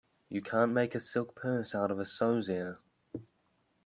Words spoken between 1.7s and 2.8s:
out of a sow's ear.